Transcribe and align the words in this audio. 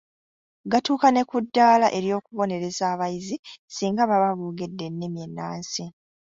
Gatuuka 0.71 1.07
ne 1.11 1.21
ku 1.29 1.37
ddaala 1.45 1.87
ery’okubonereza 1.97 2.83
abayizi 2.93 3.35
singa 3.75 4.03
baba 4.09 4.29
boogedde 4.39 4.83
ennimi 4.89 5.19
ennansi. 5.25 5.83